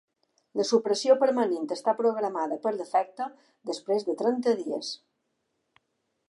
[0.59, 3.29] La supressió permanent està programada per defecte
[3.73, 4.91] després de trenta dies.